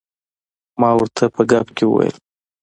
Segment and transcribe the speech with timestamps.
[0.79, 2.15] ما ورته په ګپ کې وویل.